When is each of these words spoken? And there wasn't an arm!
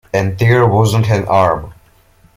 And 0.15 0.35
there 0.39 0.65
wasn't 0.65 1.11
an 1.11 1.25
arm! 1.27 1.75